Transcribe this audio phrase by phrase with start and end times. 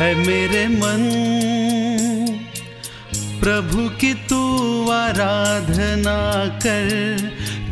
[0.00, 1.02] है मेरे मन।
[3.40, 4.40] प्रभु की तू
[4.90, 6.88] आराधना कर,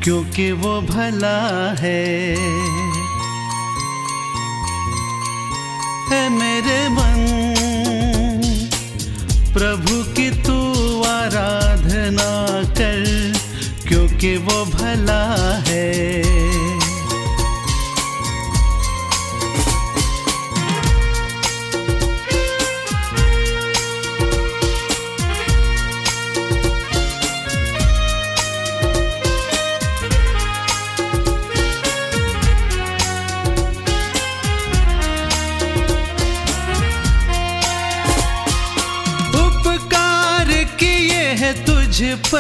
[0.05, 2.37] क्योंकि वो भला है।
[6.11, 7.23] है मेरे मन।
[9.55, 10.57] प्रभु की तू
[11.03, 13.33] आराधना कर,
[13.89, 16.22] क्योंकि वो भला है।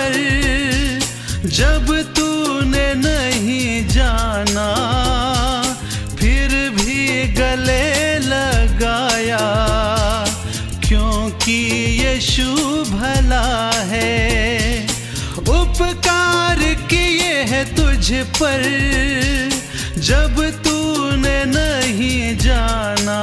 [0.03, 0.99] पर
[1.49, 4.69] जब तूने नहीं जाना,
[6.19, 9.39] फिर भी गले लगाया।
[10.89, 11.59] क्योंकि
[12.07, 14.87] यीशु भला है,
[15.39, 16.59] उपकार
[16.91, 18.63] किए है तुझ पर।
[19.99, 23.21] जब तूने नहीं जाना,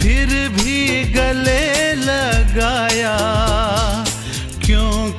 [0.00, 3.18] फिर भी गले लगाया।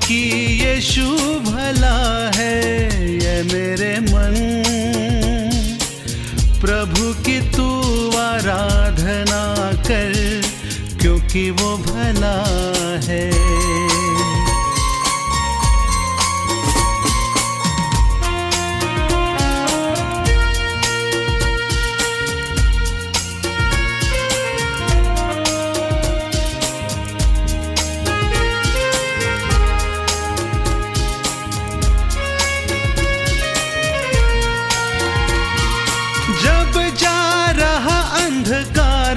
[0.03, 1.05] क्योंकि यीशु
[1.51, 2.57] भला है,
[3.15, 4.35] ये मेरे मन।
[6.61, 7.67] प्रभु की तू
[8.17, 9.43] आराधना
[9.87, 10.41] कर,
[11.01, 12.35] क्योंकि वो भला
[13.07, 13.92] है।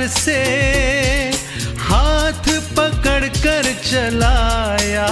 [0.09, 0.41] से
[1.79, 2.45] हाथ
[2.77, 5.09] पकड़ कर चलाया,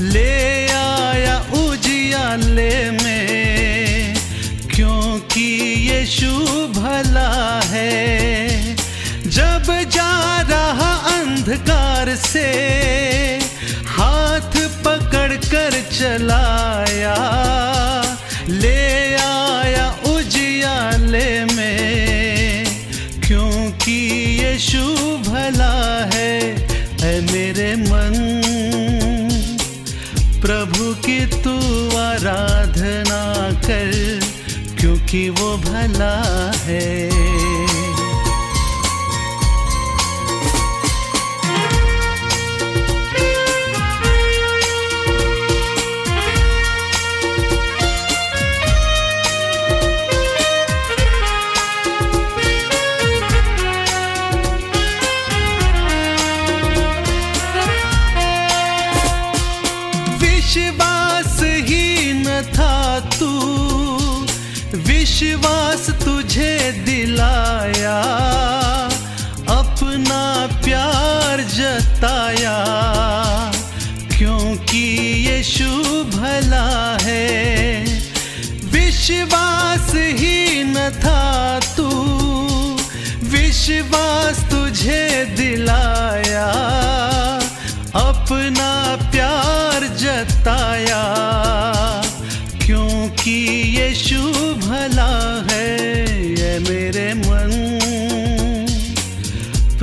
[0.00, 4.14] ले आया उजियाले में।
[4.74, 5.46] क्योंकि
[5.90, 6.30] यीशु
[6.80, 8.76] भला है,
[9.26, 12.48] जब जा रहा अंधकार से
[13.86, 14.52] हाथ
[14.84, 16.83] पकड़ कर चलाया
[24.74, 25.74] यीशु भला
[26.14, 26.40] है
[27.00, 28.14] है मेरे मन।
[30.42, 31.54] प्रभु की तू
[31.98, 33.22] आराधना
[33.66, 33.92] कर,
[34.80, 36.16] क्योंकि वो भला
[36.66, 37.43] है।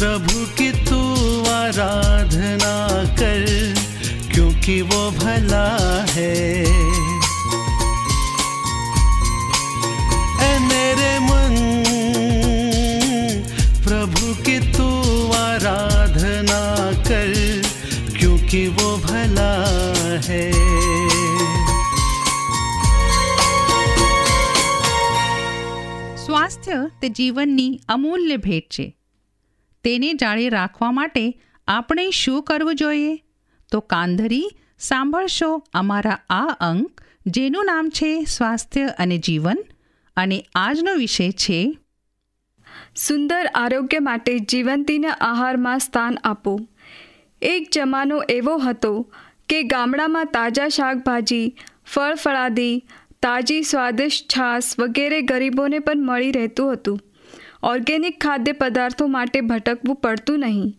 [0.01, 0.99] प्रभु की तू
[1.51, 2.75] आराधना
[3.21, 3.45] कर
[4.35, 5.67] क्योंकि वो भला
[6.15, 6.33] है
[10.41, 11.55] ऐ मेरे मन
[13.87, 14.89] प्रभु की तू
[15.39, 16.61] आराधना
[17.09, 17.33] कर
[18.19, 19.53] क्योंकि वो भला
[20.29, 20.45] है
[26.27, 28.87] સ્વાસ્થ્ય તે જીવનની અમૂલ્ય ભેટ છે
[29.84, 33.24] તેને જાળે રાખવા માટે આપણે શું કરવું જોઈએ?
[33.72, 34.50] તો કાંધરી
[34.80, 39.58] સાંભળશો અમારા આ અંક, જેનું નામ છે સ્વાસ્થ્ય અને જીવન,
[40.18, 41.78] અને આજનો વિષય છે
[42.96, 46.60] સુંદર આરોગ્ય માટે જીવંતીના આહારમાં સ્થાન આપો.
[47.42, 49.14] એક જમાનો એવો હતો
[49.50, 51.56] કે ગામડામાં તાજા શાકભાજી,
[51.86, 52.84] ફળ ફળાદી,
[53.22, 57.00] તાજી સ્વાદિષ્ટ છાશ વગેરે ગરીબોને પણ મળી રહેતું હતું.
[57.64, 60.76] ઓર્ગેનિક ખાદ્ય પદાર્થો માટે ભટકવું પડતું નહીં.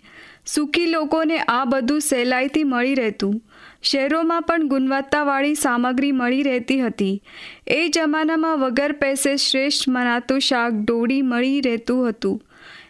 [0.47, 3.43] સુખી લોકોને આ બધું સહેલાઈથી મળી રહેતું.
[3.83, 7.23] શહેરોમાં પણ ગુણવત્તાવાળી સામગ્રી મળી રહેતી હતી.
[7.67, 12.43] એ જમાનામાં વગર પૈસે શ્રેષ્ઠ મનાતું શાક ડોડી મળી રહેતું હતું.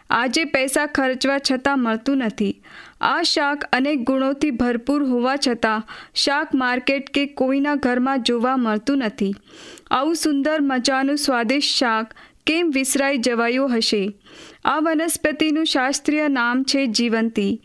[0.09, 2.61] આજે પૈસા ખર્ચવા છતાં મળતું નથી.
[3.01, 5.83] આ શાક અનેક ગુણોથી ભરપૂર હોવા છતાં
[6.15, 9.35] શાક માર્કેટ કે કોઈના ઘરમાં જોવા મળતું નથી.
[9.91, 12.13] આવું સુંદર મજાનું સ્વાદિષ્ટ શાક
[12.45, 14.17] કેમ વિસરાઈ જવાયું હશે?
[14.65, 17.61] આ વનસ્પતિનું શાસ્ત્રીય નામ છે જીવંતી.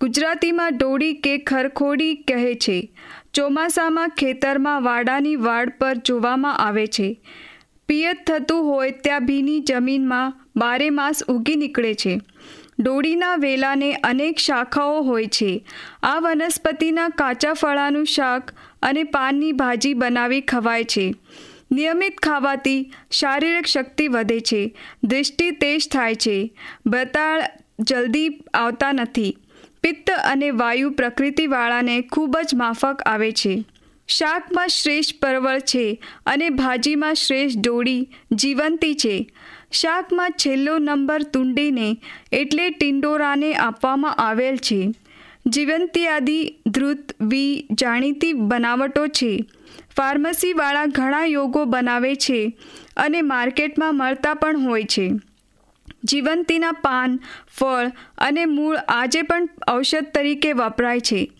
[0.00, 2.92] ગુજરાતીમાં ડોડી કે ખરખોડી કહે છે.
[3.34, 7.20] ચોમાસામાં ખેતરમાં વાડાની વાડ પર જોવામાં આવે છે.
[7.88, 12.20] પિયત થતું હોય ત્યાં ભીની જમીનમાં બારે માસ ઉગી નીકળે છે.
[12.78, 15.64] ડોડીના વેલાને અનેક શાખાઓ હોય છે.
[16.02, 18.50] આ વનસ્પતિના કાચા ફળાનું શાક
[18.82, 21.14] અને પાનની ભાજી બનાવી ખવાય છે.
[21.72, 24.76] નિયમિત ખાવાથી શારીરિક શક્તિ વધે છે.
[25.04, 26.54] દૃષ્ટિ તેજ થાય છે.
[26.86, 27.42] બતાળ
[27.80, 29.38] જલ્દી આવતા નથી.
[29.82, 33.64] પિત્ત અને વાયુ પ્રકૃતિવાળાને ખૂબ જ માફક આવે છે.
[34.08, 39.30] શાકમાં શ્રેષ્ઠ પરવળ છે અને ભાજીમાં શ્રેષ્ઠ ડોળી જીવંતી છે.
[39.72, 41.96] શાકમાં છેલ્લો નંબર તુંડીને
[42.32, 44.94] એટલે ટિંડોરાને આપવામાં આવેલ છે.
[45.46, 49.44] જીવંતી આદિ ધ્રુત, વી, જાણીતી બનાવટો છે.
[49.98, 52.58] ફાર્મસીવાળા ઘણા યોગો બનાવે છે
[52.96, 55.10] અને માર્કેટમાં મળતા પણ હોય છે.
[56.04, 57.20] જીવંતીના પાન,
[57.58, 61.32] ફળ અને મૂળ આજે પણ ઔષધ તરીકે વપરાય છે.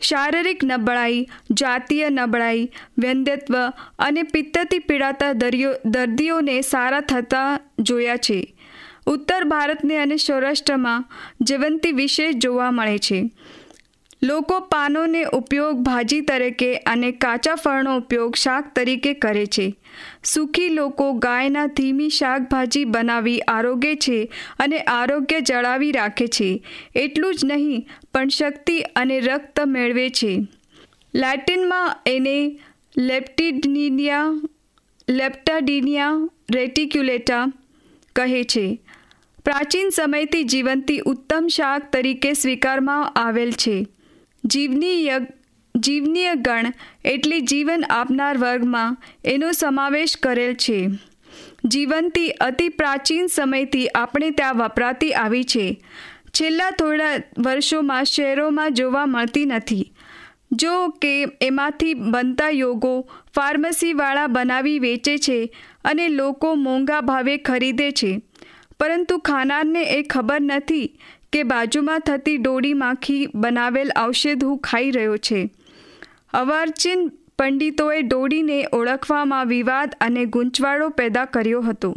[0.00, 3.68] શારીરિક નબળાઈ, જાતીય નબળાઈ, વ્યંદ્યત્વ
[3.98, 8.54] અને પિત્તથી પીડાતા દરિયો, દર્દીઓને સારા થતા જોયા છે.
[9.06, 11.04] ઉત્તર ભારતને અને સૌરાષ્ટ્રમાં
[11.40, 13.30] જીવંતી વિશેષ જોવા મળે છે.
[14.24, 19.76] લોકો પાનોને ઉપયોગ ભાજી તરીકે અને કાચા ફળનો ઉપયોગ શાક તરીકે કરે છે.
[20.24, 26.64] સુખી લોકો ગાયના ધીમી શાકભાજી બનાવી આરોગ્ય છે અને આરોગ્ય જળાવી રાખે છે.
[26.94, 30.46] એટલું જ નહીં, પણ શક્તિ અને રક્ત મેળવે છે.
[31.14, 32.58] લેટિનમાં એને
[32.98, 34.24] લેપ્ટિડિનિયા,
[35.08, 37.52] લેપ્ટાડિનિયા રેટિક્યુલેટા
[38.16, 38.80] કહે છે.
[39.44, 43.86] પ્રાચીન સમયથી જીવંતી ઉત્તમ શાક તરીકે સ્વીકારવામાં આવેલ છે.
[44.44, 45.20] જીવનીય
[45.76, 46.72] જીવનીય ગણ
[47.04, 50.88] એટલે જીવન આપનાર વર્ગમાં એનો સમાવેશ કરેલ છે.
[51.64, 55.82] જીવંતી અતિ પ્રાચીન સમયથી આપણે ત્યાં વપરાતી આવી છે.
[56.28, 59.92] છેલ્લા થોડા વર્ષોમાં શહેરોમાં જોવા મળતી નથી.
[60.52, 65.54] જો કે એમાંથી બનતા યોગો ફાર્મસીવાળા બનાવી વેચે છે
[65.84, 68.20] અને લોકો મોંઘા ભાવે ખરીદે છે.
[68.80, 70.98] પરંતુ ખાનારને એ ખબર નથી
[71.34, 75.44] કે બાજુમાં થતી ડોડી માખી બનાવેલ ઔષધ હું ખાઈ રહ્યો છે.
[76.32, 77.06] અવાર્ચીન
[77.38, 81.94] પંડિતોએ ડોડીને ઓળખવામાં વિવાદ અને ગૂંચવાડો પેદા કર્યો હતો.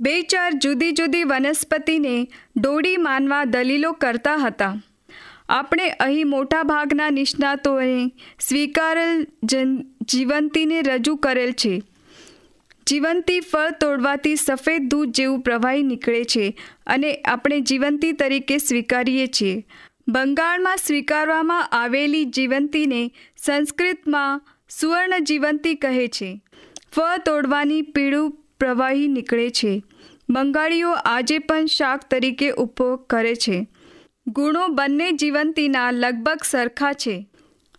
[0.00, 2.14] બે ચાર જુદી જુદી વનસ્પતિને
[2.56, 4.74] ડોડી માનવા દલીલો કરતા હતા.
[5.48, 7.90] આપણે અહીં મોટાભાગના નિષ્ણાતોએ
[8.40, 9.26] સ્વીકારેલ
[10.02, 11.74] જીવંતીને રજૂ કરેલ છે.
[12.88, 19.66] જીવંતી ફળ તોડવાથી સફેદ દૂધ જેવું પ્રવાહી નીકળે છે અને આપણે જીવંતી તરીકે સ્વીકારીએ છીએ.
[20.08, 26.40] બંગાળમાં સ્વીકારવામાં આવેલી જીવંતીને સંસ્કૃતમાં સુવર્ણ જીવંતી કહે છે.
[26.92, 29.82] ફળ તોડવાની પીળું પ્રવાહી નીકળે છે.
[30.30, 33.66] બંગાળીઓ આજે પણ શાક તરીકે ઉપયોગ કરે છે.
[34.26, 37.28] ગુણો બંને જીવંતીના લગભગ સરખા છે.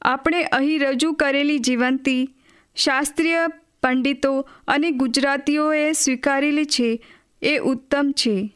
[0.02, 2.30] આપણે અહીં રજૂ કરેલી જીવંતી
[2.76, 3.48] શાસ્ત્રીય
[3.84, 7.06] પંડિતો અને ગુજરાતીઓએ સ્વીકારેલી છે.
[7.42, 8.54] એ ઉત્તમ છે.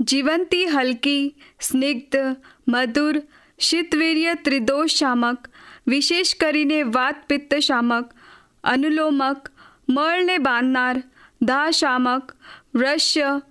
[0.00, 2.36] જીવંતી હલકી, સ્નિગ્ધ,
[2.68, 3.22] મધુર,
[3.58, 5.48] શીતવીર્ય ત્રિદોષ શામક
[5.86, 8.10] વિશેષ કરીને વાત પિત્ત શામક
[8.64, 9.48] અનુલોમક,
[9.88, 11.02] મળને બાંધનાર
[11.42, 12.32] દાહ શામક
[12.74, 13.42] વૃશ્ય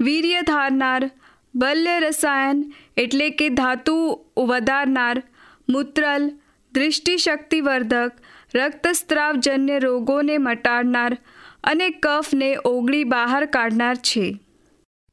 [0.00, 1.10] વીર્ય ધારનાર,
[1.54, 5.22] બલ્ય રસાયન એટલે કે ધાતુ વધારનાર,
[5.70, 6.30] મૂત્રલ,
[6.72, 8.12] દૃષ્ટિશક્તિવર્ધક
[8.54, 11.18] રક્તસ્રાવજન્ય રોગોને મટાડનાર
[11.64, 14.38] અને કફને ઓગળી બહાર કાઢનાર છે.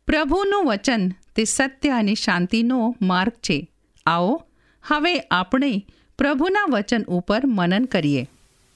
[0.07, 3.71] પ્રભુનું વચન તે સત્ય અને શાંતિનો માર્ગ છે.
[4.05, 4.43] આવો
[4.87, 5.85] હવે આપણે
[6.17, 8.29] પ્રભુના વચન ઉપર મનન કરીએ.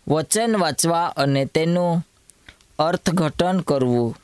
[0.07, 2.05] વચન વાંચવા અને તેનું
[2.79, 4.17] અર્થઘટન કરવું.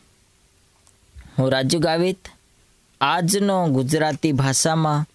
[1.39, 2.27] હું રાજુ ગાવિત
[3.01, 5.05] આજનો ગુજરાતી ભાષામાં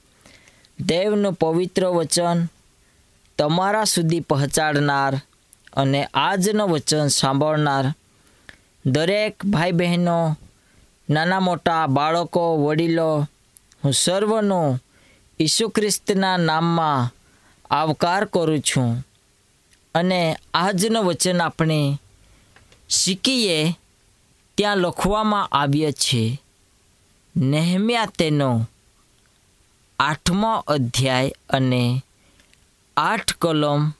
[0.84, 2.46] દેવનું પવિત્ર વચન
[3.38, 5.22] તમારા સુધી પહોંચાડનાર
[5.72, 7.94] અને આજનું વચન સાંભળનાર
[8.86, 10.36] દરેક ભાઈ બહેનો
[11.10, 13.28] નાના મોટા બાળકો, વડીલો,
[13.84, 14.80] હું સર્વનો
[15.40, 17.12] ઈસુ ખ્રિસ્તના નામમાં
[17.70, 19.06] આવકાર કરું છું
[19.94, 21.98] અને આજનું વચન આપણે
[22.88, 23.76] શીખીએ
[24.54, 26.42] ત્યાં લખવામાં આવ્યા છે,
[27.36, 28.66] નેહમ્યા તેનો
[29.98, 32.03] આઠમો અધ્યાય અને
[32.96, 33.90] આઠ કલમ.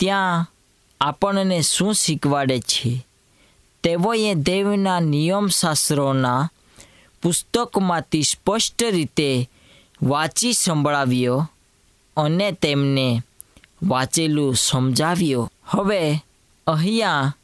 [0.00, 0.52] ત્યાં
[1.00, 3.06] આપણને શું શીખવાડે છે?
[3.82, 6.50] તેઓએ દેવના નિયમશાસ્ત્રોના
[7.22, 9.50] પુસ્તકમાંથી સ્પષ્ટ રીતે
[10.02, 11.50] વાંચી સંભળાવ્યો
[12.16, 13.22] અને તેમને
[13.82, 15.52] વાંચેલું સમજાવ્યો.
[15.66, 16.14] હવે
[16.66, 17.34] અહીંયા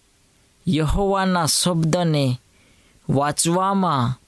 [0.68, 2.38] યહોવાના શબ્દને
[3.10, 4.20] વાંચવામાં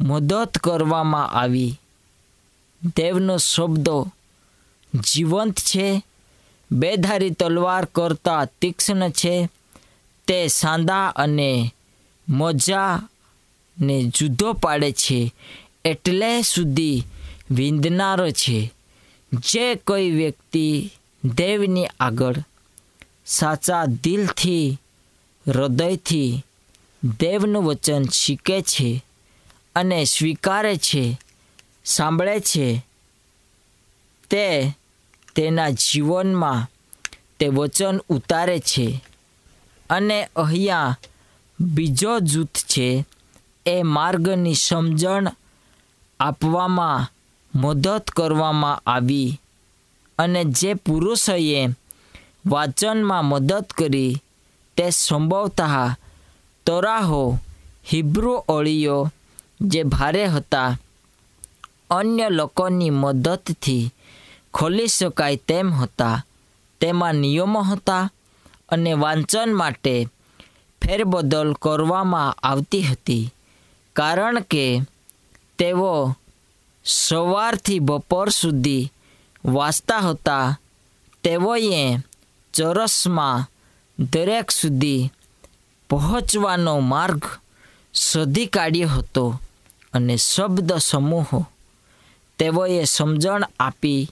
[0.00, 1.80] મદદ કરવામાં આવી.
[2.96, 4.12] દેવનો શબ્દો
[5.04, 6.02] જીવંત છે,
[6.72, 9.48] બેધારી તલવાર કરતાં તીક્ષ્ણ છે,
[10.26, 11.74] તે સાંદા અને
[12.28, 15.34] મોજાને જુદો પાડે છે,
[15.84, 17.02] એટલે સુધી
[17.50, 18.72] વિંધનારો છે.
[19.32, 20.90] જે કોઈ વ્યક્તિ
[21.24, 22.34] દેવની આગળ
[23.26, 24.78] સાચા દિલથી,
[25.48, 26.42] હૃદયથી
[27.20, 29.04] દેવનું વચન શીખે છે
[29.76, 31.20] અને સ્વીકારે છે,
[31.84, 32.82] સાંભળે છે,
[34.30, 34.72] તે
[35.38, 36.66] તેના જીવનમાં
[37.38, 38.86] તે વચન ઉતારે છે
[39.90, 40.96] અને અહીંયા
[41.58, 43.04] બીજો જૂથ છે,
[43.64, 45.26] એ માર્ગની સમજણ
[46.20, 47.06] આપવામાં
[47.54, 49.38] મદદ કરવામાં આવી
[50.18, 51.62] અને જે પુરુષોએ
[52.44, 54.20] વાચનમાં મદદ કરી
[54.76, 55.94] તે સંભવતઃ
[56.66, 57.38] તોરાહો,
[57.90, 58.98] હિબ્રુ ઓળીઓ
[59.60, 60.76] જે ભારે હતા,
[61.90, 63.90] અન્ય લોકોની મદદથી
[64.54, 66.24] ખોલી શકાય તેમ હતા.
[66.80, 68.12] તેમાં નિયમો હતા
[68.68, 70.08] અને વાંચન માટે
[70.82, 73.34] ફેરબદલ કરવામાં આવતી હતી.
[73.92, 74.80] કારણ કે
[75.58, 76.16] તેઓ
[76.84, 78.92] સવારથી બપોર સુધી
[79.44, 80.60] વાંચતા હતા.
[81.24, 81.96] તેઓએ
[82.54, 83.46] ચોરસમાં
[83.98, 85.10] દરેક સુધી
[85.90, 87.24] પહોંચવાનો માર્ગ
[87.94, 89.40] શોધી કાઢ્યો હતો
[89.92, 91.46] અને શબ્દ સમૂહો
[92.38, 94.10] તેઓએ સમજણ આપી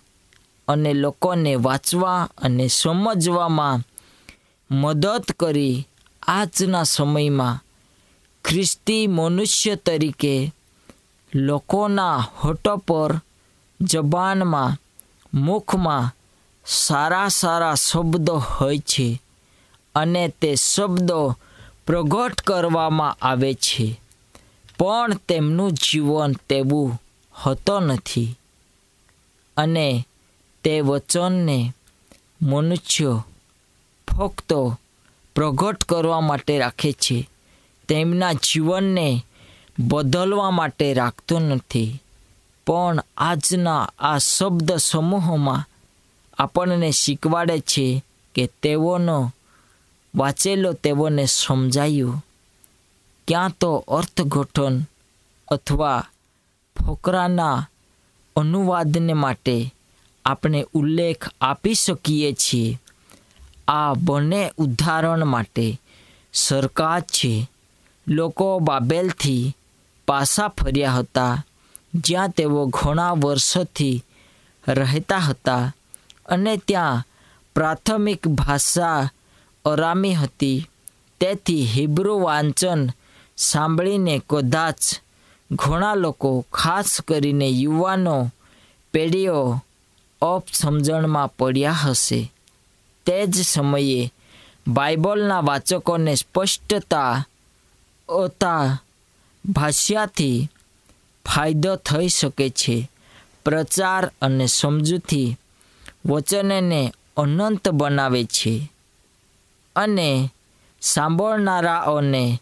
[0.69, 3.81] અને લોકોને વાંચવા અને સમજવામાં
[4.71, 5.89] મદદ કરી
[6.23, 7.61] આજના સમયમાં
[8.45, 10.53] ખ્રિસ્તી મનુષ્ય તરીકે
[11.35, 13.21] લોકોના હોટો પર,
[13.81, 14.77] જબાનમાં,
[15.35, 16.17] મુખમાં
[16.67, 19.23] સારા સારા શબ્દો હોય છે
[19.95, 21.37] અને તે શબ્દો
[21.87, 24.01] પ્રગટ કરવામાં આવે છે.
[24.79, 28.39] પણ તેમનું જીવન તેવું હોતો નથી.
[29.57, 30.07] અને
[30.67, 31.73] તે વચનને
[32.43, 33.27] મનુષ્યો
[34.09, 34.53] ફક્ત
[35.35, 37.29] પ્રગટ કરવા માટે રાખે છે.
[37.89, 39.25] તેમના જીવનને
[39.79, 42.03] બદલવા માટે રાખતો નથી.
[42.67, 45.65] પણ આજના આ શબ્દ સમૂહોમાં
[46.39, 48.03] આપણને શીખવાડે છે
[48.35, 49.33] કે તેઓનો
[50.15, 52.25] વાંચેલો તેઓને સમજાયું.
[53.29, 54.83] ક્યાં તો અર્થઘટન
[55.49, 56.05] અથવા
[56.85, 57.69] ફોકરાના
[58.37, 59.75] અનુવાદને માટે
[60.27, 62.79] આપણે ઉલ્લેખ આપી શકીએ છીએ.
[63.69, 65.81] આ બંને ઉદાહરણ માટે
[66.35, 67.51] સરકાર છે.
[68.09, 69.57] લોકો બાબેલથી
[70.09, 71.45] પાછા ફર્યા હતા,
[71.95, 74.05] જ્યાં તેઓ ઘણા વર્ષોથી
[74.69, 75.75] રહેતા હતા
[76.27, 77.05] અને ત્યાં
[77.55, 79.11] પ્રાથમિક ભાષા
[79.65, 80.69] અરામી હતી.
[81.21, 82.89] તેથી હિબ્રુ વાંચન
[83.37, 84.81] સાંભળીને કદાચ
[85.53, 88.33] ઘણા લોકો ખાસ કરીને યુવાનો,
[88.93, 89.63] પેઢીઓ
[90.23, 92.33] અપસમજણમાં પડ્યા હશે.
[93.07, 94.13] તે જ સમયે
[94.69, 97.25] બાઇબલના વાચકોને સ્પષ્ટતા
[98.09, 98.83] અતા
[99.47, 100.49] ભાષ્યાથી
[101.25, 102.91] ફાયદો થઈ શકે છે.
[103.45, 105.37] પ્રચાર અને સમજૂથી
[106.07, 108.73] વચનને અનંત બનાવે છે
[109.77, 110.31] અને
[110.81, 112.41] સાંભળનારાઓને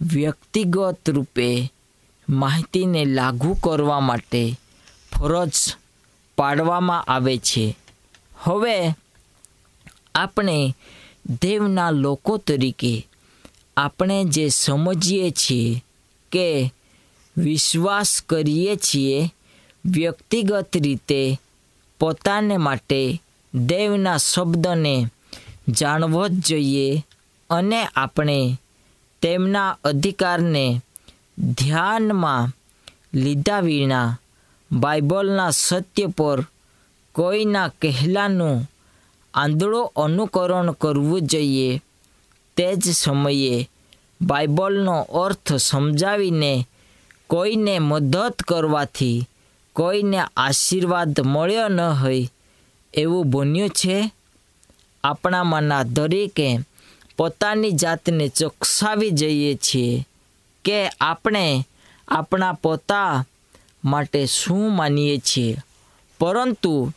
[0.00, 1.72] વ્યક્તિગત રૂપે
[2.28, 4.60] માહિતીને લાગુ કરવા માટે
[5.12, 5.50] ફરજ
[6.38, 7.76] પાડવામાં આવે છે.
[8.42, 8.76] હવે
[10.14, 10.74] આપણે
[11.42, 13.06] દેવના લોકો તરીકે
[13.76, 15.82] આપણે જે સમજીએ છીએ
[16.32, 16.72] કે
[17.36, 19.34] વિશ્વાસ કરીએ છીએ,
[19.84, 21.40] વ્યક્તિગત રીતે
[22.00, 23.02] પોતાને માટે
[23.54, 25.06] દેવના શબ્દને
[25.68, 27.04] જાણવો જ જોઈએ
[27.50, 28.38] અને આપણે
[29.22, 30.80] તેમના અધિકારને
[31.38, 32.50] ધ્યાનમાં
[33.14, 34.18] લીધા વિના
[34.72, 36.46] બાઇબલના સત્ય પર
[37.12, 38.70] કોઈના કહેલાનું
[39.34, 41.82] આંધળો અનુકરણ કરવું જોઈએ.
[42.56, 43.70] તે જ સમયે
[44.22, 46.66] બાઇબલનો અર્થ સમજાવીને
[47.26, 49.28] કોઈને મદદ કરવાથી
[49.72, 52.30] કોઈને આશીર્વાદ મળ્યો ન હોય
[52.94, 54.12] એવું બન્યું છે.
[55.04, 56.60] આપણામાંના દરેકે
[57.16, 60.06] પોતાની જાતને ચોકસાવી જઈએ છીએ
[60.64, 61.66] કે આપણે
[62.08, 63.24] આપણા પોતા
[63.84, 65.56] માટે શું માનીએ છીએ?
[66.18, 66.92] પરંતુ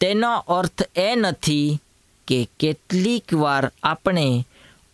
[0.00, 1.78] તેનો અર્થ એ નથી
[2.26, 4.46] કે કેટલીક વાર આપણે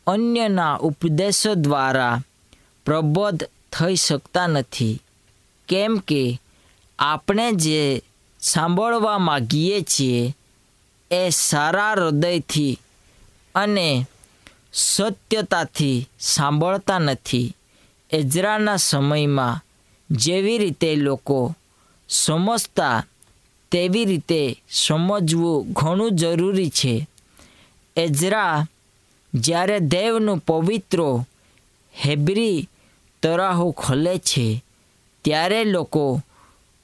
[0.07, 2.21] અન્યના ઉપદેશો દ્વારા
[2.85, 5.03] પ્રબોધ થઈ શકતા નથી.
[5.69, 6.41] કેમ કે
[6.99, 8.03] આપણે જે
[8.41, 10.37] સાંભળવા માગીએ છીએ
[11.11, 12.79] એ સારા હૃદયથી
[13.55, 14.07] અને
[14.73, 17.57] સત્યતાથી સાંભળતા નથી.
[18.11, 19.65] એજરાના સમયમાં
[20.11, 21.55] જેવી રીતે લોકો
[22.09, 23.07] સમજતા,
[23.71, 27.09] તેવી રીતે સમજવું ઘણું જરૂરી છે.
[27.97, 28.67] એજરા
[29.35, 31.27] જ્યારે દેવનું પવિત્રો
[32.07, 32.69] હેબ્રી
[33.23, 34.65] તરાહો ખોલે છે,
[35.25, 36.21] ત્યારે લોકો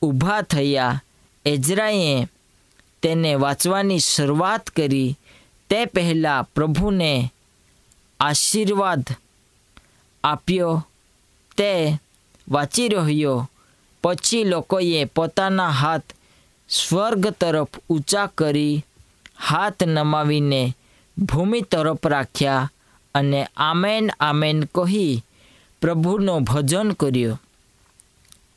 [0.02, 1.02] ઊભા થયા
[1.44, 2.26] એજરાએ
[3.02, 5.18] તેને વાંચવાની શરૂઆત કરી.
[5.70, 7.32] તે પહેલાં પ્રભુને
[8.20, 9.04] આશીર્વાદ
[10.24, 10.86] આપ્યો.
[11.56, 11.98] તે
[12.48, 13.50] વાંચી રહ્યો.
[14.02, 16.02] પછી લોકોએ પોતાના હાથ
[16.68, 18.84] સ્વર્ગ તરફ ઊંચા કરી
[19.40, 20.76] હાથ નમાવીને
[21.18, 22.72] ભૂમિ તરફ રાખ્યા
[23.14, 25.22] અને આમેન આમેન કહી
[25.80, 27.40] પ્રભુનો ભજન કર્યો.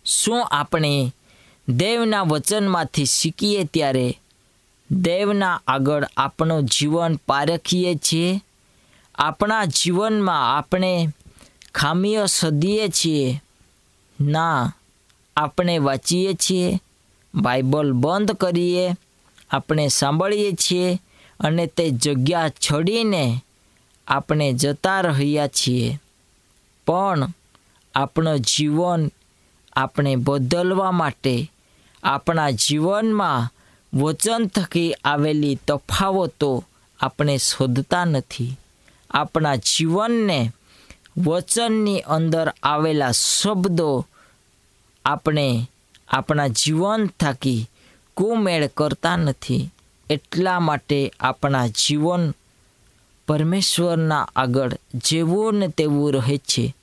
[0.06, 1.12] શું આપણે
[1.70, 4.20] દેવના વચનમાંથી શીખીએ ત્યારે
[4.92, 8.42] દેવના આગળ આપણું જીવન પારખીએ છીએ?
[9.16, 11.08] આપણા જીવનમાં આપણે
[11.76, 13.42] ખામીઓ સદીએ છીએ?
[14.22, 14.74] ના,
[15.38, 16.80] આપણે વાંચીએ છીએ,
[17.36, 18.96] બાઇબલ બંધ કરીએ,
[19.52, 21.02] આપણે સાંભળીએ છીએ
[21.40, 23.42] અને તે જગ્યા છોડીને
[24.08, 26.00] આપણે જતા રહ્યા છીએ.
[26.88, 27.28] પણ
[27.96, 29.12] આપણું જીવન
[29.74, 31.52] આપણે બદલવા માટે,
[32.04, 33.54] આપણા જીવનમાં
[33.98, 36.64] વચન થકી આવેલી તફાવતો
[37.00, 38.60] આપણે શોધતા નથી.
[39.10, 40.52] આપણા જીવનને
[41.18, 44.06] વચનની અંદર આવેલા શબ્દો
[45.06, 45.70] આપણે
[46.08, 47.70] આપણા જીવન થકી
[48.14, 49.70] કુમેળ કરતા નથી.
[50.10, 52.34] એટલા માટે આપણા જીવન
[53.28, 56.76] પરમેશ્વરના આગળ જેવું ને તેવું રહે છે.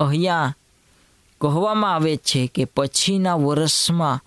[0.00, 0.56] અહીંયા
[1.40, 4.24] કહેવામાં આવે છે કે પછીના વર્ષમાં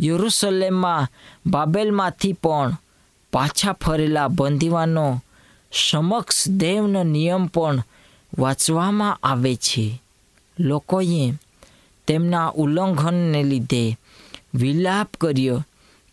[0.00, 1.10] યરુસલેમમાં
[1.46, 2.76] બાબેલમાંથી પણ
[3.32, 5.22] પાછા ફરેલા બંદીવાનો
[5.72, 7.82] સમક્ષ દેવનો નિયમ પણ
[8.38, 10.02] વાંચવામાં આવે છે.
[10.60, 11.32] લોકોએ
[12.06, 13.96] તેમના ઉલ્લંઘનને લીધે
[14.54, 15.64] વિલાપ કર્યો.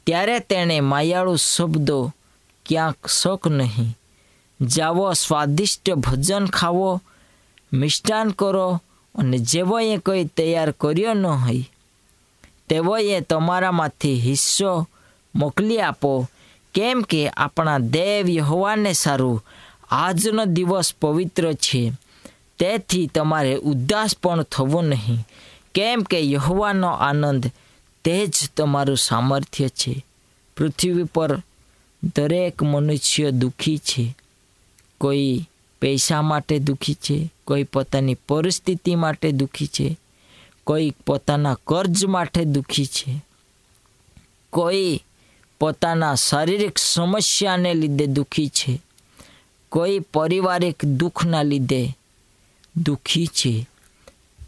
[0.06, 2.14] ત્યારે તેણે માયાળુ શબ્દો
[2.66, 3.98] ક્યાંક શોક નહીં.
[4.62, 7.02] જાવો સ્વાદિષ્ટ ભોજન ખાવો
[7.74, 8.82] મિષ્ટાન કરો
[9.16, 11.70] અને જેવોએ કંઈ તૈયાર કર્યો ન હોય
[12.70, 14.90] તેઓએ તમારામાંથી હિસ્સો
[15.36, 16.30] મોકલી આપો.
[16.74, 19.46] કેમ કે આપણા દેવ યહોવાને સારું
[19.90, 21.92] આજનો દિવસ પવિત્ર છે.
[22.60, 25.28] તેથી તમારે ઉદાસ પણ થવું નહીં.
[25.76, 27.52] કેમ કે યહવાનો આનંદ
[28.04, 30.06] તે જ તમારું સામર્થ્ય છે.
[30.58, 31.38] પૃથ્વી પર
[32.16, 34.18] દરેક મનુષ્ય દુઃખી છે.
[34.98, 35.50] કોઈ
[35.82, 39.98] પૈસા માટે દુઃખી છે, કોઈ પોતાની પરિસ્થિતિ માટે દુઃખી છે,
[40.64, 43.26] કોઈ પોતાના કર્જ માટે દુઃખી છે.
[44.50, 45.04] કોઈ
[45.60, 48.82] પોતાના શારીરિક સમસ્યાને લીધે દુઃખી છે.
[49.70, 51.98] કોઈ પારિવારિક દુઃખના લીધે
[52.78, 53.68] દુઃખી છે.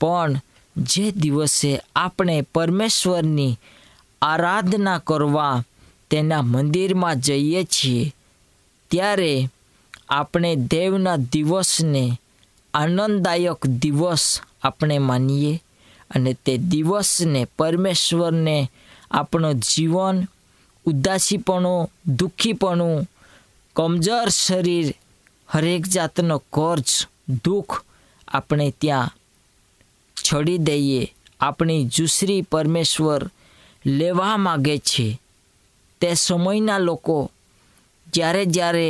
[0.01, 0.41] પણ
[0.77, 3.59] જે દિવસે આપણે પરમેશ્વરની
[4.21, 5.63] આરાધના કરવા
[6.11, 8.13] તેના મંદિરમાં જઈએ છીએ,
[8.89, 9.49] ત્યારે
[10.09, 12.19] આપણે દેવના દિવસને
[12.73, 15.61] આનંદદાયક દિવસ આપણે માનીએ
[16.11, 18.71] અને તે દિવસને પરમેશ્વરને
[19.11, 20.27] આપણું જીવન
[20.85, 23.09] ઉદાસીપણું, દુઃખીપણું,
[23.75, 24.93] કમજોર શરીર,
[25.47, 27.07] હરેક જાતનો કર્જ,
[27.43, 27.83] દુઃખ
[28.27, 29.13] આપણે ત્યાં
[30.17, 33.29] છોડી દઈએ, આપણી જુસરી પરમેશ્વર
[33.85, 35.19] લેવા માગે છે.
[36.01, 37.31] તે સમયના લોકો
[38.13, 38.89] જ્યારે જ્યારે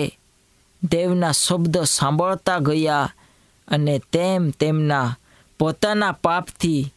[0.83, 3.13] દેવના શબ્દ સાંભળતા ગયા
[3.67, 5.17] અને તેમ તેમના
[5.59, 6.91] પોતાના પાપથી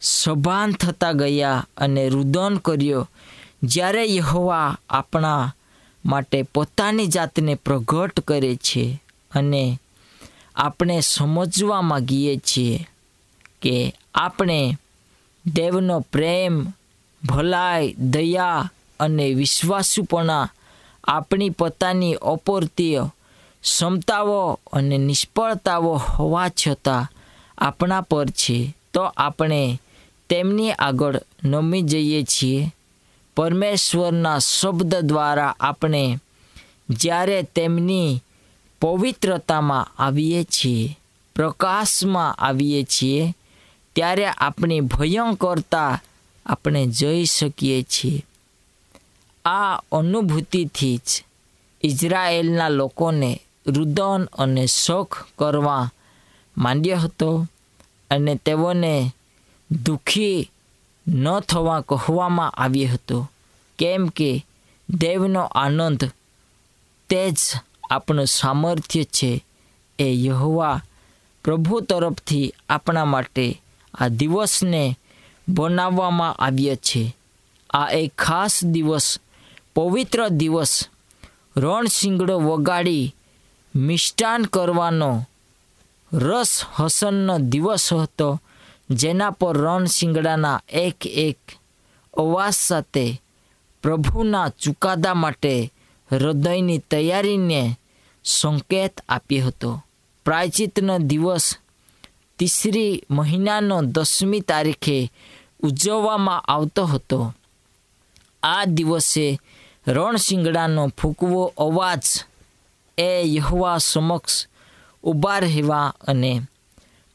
[0.00, 3.08] સભાન થતા ગયા અને રુદન કર્યો,
[3.62, 5.54] જ્યારે યહોવા આપણા
[6.04, 9.80] માટે પોતાની જાતને પ્રગટ કરે છે અને
[10.56, 12.88] આપણે સમજવા માગીએ છીએ
[13.62, 14.76] કે આપણે
[15.54, 16.66] દેવનો પ્રેમ,
[17.24, 20.48] ભલાઈ, દયા અને વિશ્વાસુપણા
[21.04, 23.06] આપણી પોતાની અપૂર્તિય
[23.62, 27.08] ક્ષમતાઓ અને નિષ્ફળતાઓ હોવા છતાં
[27.58, 28.76] આપણા પર છે.
[28.94, 29.80] તો આપણે
[30.28, 32.72] તેમની આગળ નમી જઈએ છીએ.
[33.36, 36.18] પરમેશ્વરના શબ્દ દ્વારા આપણે
[36.90, 38.22] જ્યારે તેમની
[38.80, 40.98] પવિત્રતામાં આવીએ છીએ,
[41.34, 43.34] પ્રકાશમાં આવીએ છીએ,
[43.94, 46.00] ત્યારે આપણી ભયંકરતા
[46.46, 48.24] આપણે જોઈ શકીએ છીએ.
[49.44, 51.24] આ અનુભૂતિથી જ
[51.82, 55.90] ઇઝરાયેલના લોકોને રુદન અને શોખ કરવા
[56.58, 57.46] માંડ્યો હતો
[58.10, 59.10] અને તેઓને
[59.84, 60.50] દુઃખી
[61.08, 63.30] ન થવા કહેવામાં આવ્યો હતો.
[63.78, 64.44] કેમ કે
[64.90, 66.10] દેવનો આનંદ
[67.08, 67.38] તે જ
[67.90, 69.44] આપણું સામર્થ્ય છે
[69.98, 70.82] એ યહોવા
[71.44, 73.60] પ્રભુ તરફથી આપણા માટે
[73.94, 74.96] આ દિવસને
[75.48, 77.14] બનાવવામાં આવ્યો છે.
[77.70, 79.18] આ એક ખાસ દિવસ,
[79.74, 80.88] પવિત્ર દિવસ
[81.56, 83.14] રણશિંગડો વગાડી
[83.74, 85.10] મિષ્ટાન કરવાનો
[86.12, 88.40] રસ હસનનો દિવસ હતો,
[88.90, 91.40] જેના પર રણશિંગડાના એક એક
[92.14, 93.22] અવાજ સાથે
[93.82, 95.72] પ્રભુના ચુકાદા માટે
[96.10, 97.76] હૃદયની તૈયારીને
[98.24, 99.80] સંકેત આપ્યો હતો.
[100.24, 101.58] પ્રાયચિતનો દિવસ
[102.38, 105.10] તીસરી મહિનાનો દસમી તારીખે
[105.62, 107.32] ઉજવવામાં આવતો હતો.
[108.42, 109.40] આ દિવસે
[109.86, 112.04] રણશિંગડાનો ફૂંકવો અવાજ
[112.98, 114.46] એ યહવા સમક્ષ
[115.04, 116.42] ઊભા રહેવા અને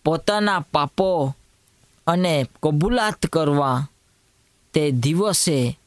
[0.06, 1.34] પોતાના પાપો
[2.08, 3.88] અને કબૂલાત કરવા
[4.74, 5.78] તે દિવસે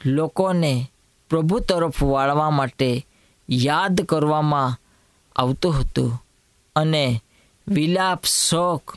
[0.00, 0.90] લોકોને
[1.34, 3.06] પ્રભુ તરફ વાળવા માટે
[3.50, 4.76] યાદ કરવામાં
[5.36, 6.12] આવતું હતું
[6.76, 7.22] અને
[7.68, 8.94] વિલાપ શોક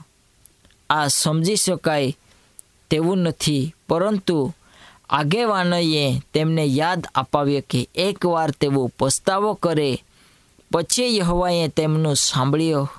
[0.90, 2.18] આ સમજી શકાય
[2.92, 3.74] તેવું નથી.
[3.90, 4.54] પરંતુ
[5.10, 10.04] આગેવાનોએ તેમને યાદ અપાવ્યો કે એકવાર તેઓ પસ્તાવો કરે,
[10.72, 12.90] પછી યહોવાએ તેમનું સાંભળ્યો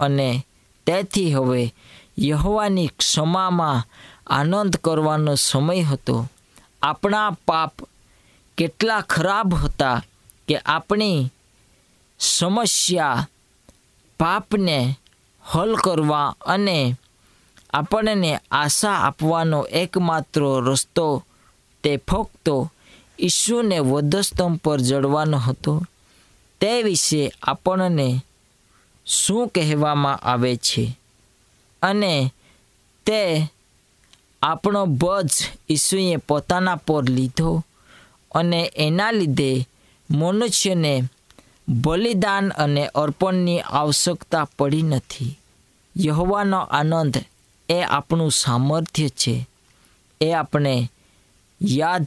[0.00, 0.46] અને
[0.86, 1.74] તેથી હવે
[2.18, 3.86] યહોવાની ક્ષમામાં
[4.26, 6.16] આનંદ કરવાનો સમય હતો.
[6.82, 7.72] આપણા પાપ
[8.58, 10.02] કેટલા ખરાબ હતા
[10.48, 11.30] કે આપણી
[12.18, 13.28] સમસ્યા
[14.20, 14.96] પાપને
[15.42, 16.94] હલ કરવા અને
[17.70, 21.24] આપણને આશા આપવાનો એકમાત્ર રસ્તો
[21.82, 22.48] તે ફક્ત
[23.20, 25.82] ઈશુને વધસ્તંભ પર જડવાનો હતો.
[26.60, 28.20] તે વિશે આપણને
[29.06, 30.98] શું કહેવામાં આવે છે?
[31.82, 32.32] અને
[33.06, 33.46] તે
[34.42, 35.28] આપણો બોજ
[35.70, 37.64] ઈસુએ પોતાના પર લીધો.
[38.32, 39.68] અને એના લીધે
[40.10, 41.02] મનુષ્યને
[41.68, 45.38] બલિદાન અને અર્પણની આવશ્યકતા પડી નથી.
[45.96, 47.16] યહવાનો આનંદ
[47.68, 49.48] એ આપણું સામર્થ્ય છે.
[50.20, 50.90] એ આપણે
[51.62, 52.06] યાદ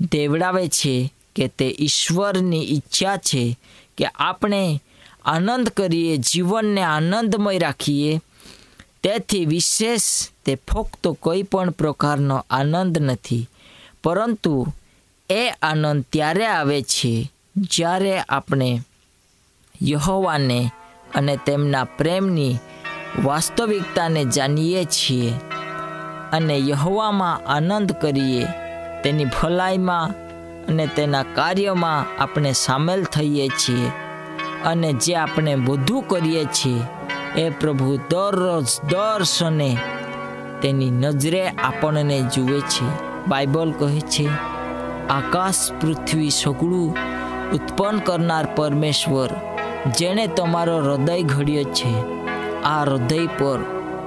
[0.00, 3.58] દેવડાવે છે કે તે ઈશ્વરની ઈચ્છા છે
[3.98, 4.82] કે આપણે
[5.24, 8.20] આનંદ કરીએ, જીવનને આનંદમય રાખીએ.
[9.02, 10.00] તેથી વિશેષ
[10.44, 13.48] તે ફક્ત કોઈ પણ પ્રકારનો આનંદ નથી.
[14.04, 14.66] પરંતુ
[15.32, 17.12] એ આનંદ ત્યારે આવે છે
[17.70, 18.70] જ્યારે આપણે
[19.82, 20.60] યહોવાને
[21.14, 22.60] અને તેમના પ્રેમની
[23.24, 25.32] વાસ્તવિકતાને જાણીએ છીએ
[26.32, 28.46] અને યહોવામાં આનંદ કરીએ,
[29.02, 30.14] તેની ભલાઈમાં
[30.68, 33.88] અને તેના કાર્યમાં આપણે સામેલ થઈએ છીએ
[34.64, 36.82] અને જે આપણે બધું કરીએ છીએ,
[37.36, 39.70] એ પ્રભુ દરરોજ દર ક્ષણે
[40.62, 42.86] તેની નજરે આપણને જુએ છે.
[43.28, 44.26] બાઇબલ કહે છે
[45.12, 46.96] આકાશ પૃથ્વી સગળું
[47.52, 49.30] ઉત્પન્ન કરનાર પરમેશ્વર,
[49.98, 52.22] જેણે તમારો હૃદય ઘડ્યો છે.
[52.62, 53.58] આ હૃદય પર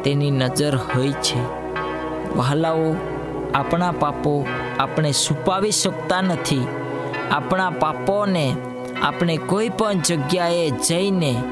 [0.04, 1.40] તેની નજર હોય છે.
[2.36, 2.96] વહાલાઓ,
[3.54, 4.46] આપણા પાપો
[4.80, 6.68] આપણે છુપાવી શકતા નથી.
[7.32, 8.56] આપણા પાપોને
[9.04, 11.44] આપણે કોઈ પણ જગ્યાએ જઈને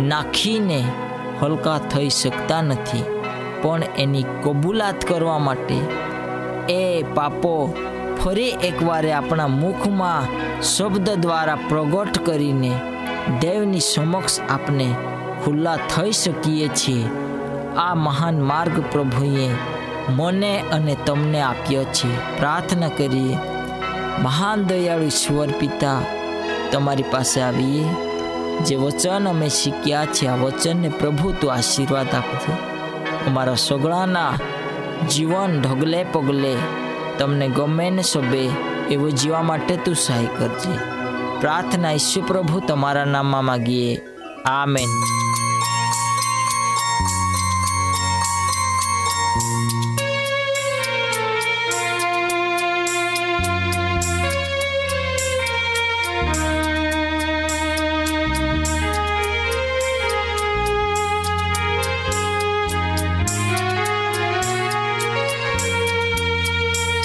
[0.00, 0.84] નાખીને
[1.42, 3.04] હલકા થઈ શકતા નથી.
[3.62, 5.74] પણ એની કબૂલાત કરવા માટે
[6.72, 7.74] એ પાપો
[8.24, 10.22] ફરી એકવારે આપણા મુખમાં
[10.62, 12.80] શબ્દ દ્વારા પ્રગટ કરીને
[13.40, 14.94] દેવની સમક્ષ આપણે
[15.44, 17.08] ખુલ્લા થઈ શકીએ છીએ.
[17.76, 19.48] આ મહાન માર્ગ પ્રભુએ
[20.08, 22.38] મને અને તમને આપ્યો છે.
[22.38, 23.36] પ્રાર્થના કરીએ.
[24.22, 26.00] મહાન દયાળુ ઈશ્વર પિતા,
[26.72, 27.84] તમારી પાસે આવીએ.
[28.60, 32.52] જે વચન અમે શીખ્યા છે, આ વચનને પ્રભુ તું આશીર્વાદ આપજો.
[33.26, 34.32] અમારા સગળાના
[35.08, 36.56] જીવન ઢગલે પગલે
[37.20, 38.50] તમને ગમે ને શબે
[38.90, 40.78] એવું જીવા માટે તું સહાય કરજે.
[41.40, 44.00] પ્રાર્થના ઈશ્વર પ્રભુ તમારા નામમાં માગીએ.
[44.44, 44.88] આમેન.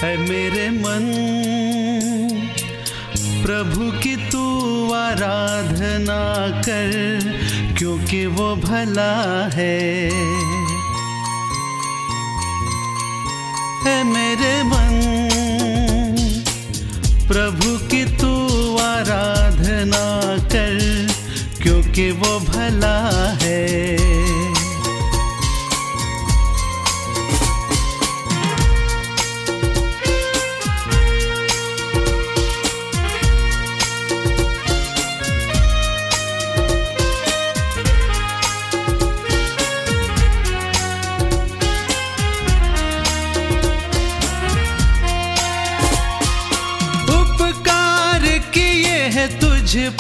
[0.06, 1.04] है मेरे मन।
[3.46, 4.44] प्रभु की तू
[4.94, 7.22] आराधना कर,
[7.78, 10.10] क्योंकि वो भला है।
[13.86, 15.02] है मेरे मन।
[17.28, 21.08] प्रभु की तू आराधना कर,
[21.64, 24.05] क्योंकि वो भला है।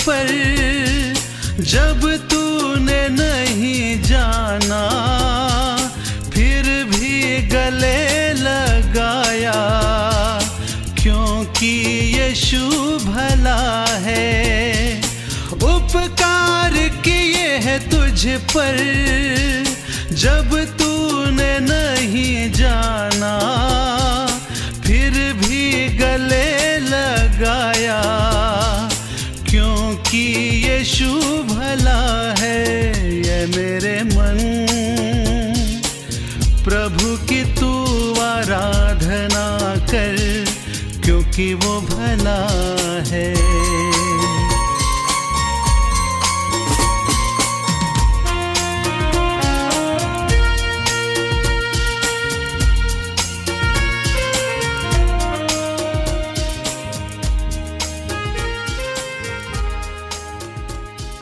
[0.07, 0.27] पर
[1.59, 4.81] जब तूने नहीं जाना,
[6.33, 9.53] फिर भी गले लगाया।
[11.01, 11.73] क्योंकि
[12.19, 12.69] यीशु
[13.05, 15.01] भला है,
[15.51, 18.77] उपकार किए हैं तुझ पर।
[20.11, 23.35] जब तूने नहीं जाना,
[24.85, 28.34] फिर भी गले लगाया।
[30.85, 31.13] यीशु
[31.49, 32.01] भला
[32.39, 32.57] है
[33.17, 34.37] ये मेरे मन।
[36.65, 37.69] प्रभु की तू
[38.21, 39.45] आराधना
[39.91, 40.15] कर
[41.05, 42.37] क्योंकि वो भला